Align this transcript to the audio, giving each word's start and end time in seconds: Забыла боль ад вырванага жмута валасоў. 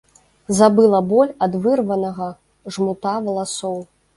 Забыла 0.59 1.01
боль 1.11 1.35
ад 1.47 1.59
вырванага 1.67 2.31
жмута 2.77 3.17
валасоў. 3.29 3.79